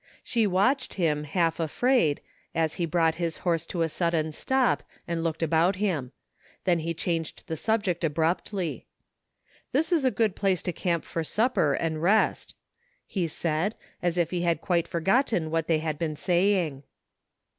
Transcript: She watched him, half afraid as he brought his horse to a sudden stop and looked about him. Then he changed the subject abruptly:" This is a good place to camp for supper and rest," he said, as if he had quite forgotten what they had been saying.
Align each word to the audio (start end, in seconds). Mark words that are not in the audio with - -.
She 0.23 0.47
watched 0.47 0.95
him, 0.95 1.25
half 1.25 1.59
afraid 1.59 2.21
as 2.55 2.73
he 2.81 2.87
brought 2.87 3.13
his 3.21 3.37
horse 3.45 3.67
to 3.67 3.83
a 3.83 3.87
sudden 3.87 4.31
stop 4.31 4.81
and 5.07 5.23
looked 5.23 5.43
about 5.43 5.75
him. 5.75 6.11
Then 6.63 6.79
he 6.79 6.95
changed 6.95 7.45
the 7.45 7.55
subject 7.55 8.03
abruptly:" 8.03 8.87
This 9.73 9.91
is 9.91 10.03
a 10.03 10.09
good 10.09 10.35
place 10.35 10.63
to 10.63 10.73
camp 10.73 11.03
for 11.05 11.23
supper 11.23 11.75
and 11.75 12.01
rest," 12.01 12.55
he 13.05 13.27
said, 13.27 13.75
as 14.01 14.17
if 14.17 14.31
he 14.31 14.41
had 14.41 14.59
quite 14.59 14.87
forgotten 14.87 15.51
what 15.51 15.67
they 15.67 15.77
had 15.77 15.99
been 15.99 16.15
saying. 16.15 16.81